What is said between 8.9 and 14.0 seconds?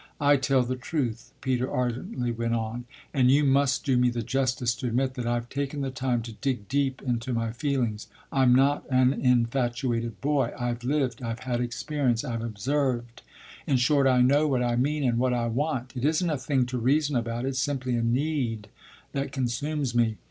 infatuated boy; I've lived, I've had experience, I've observed; in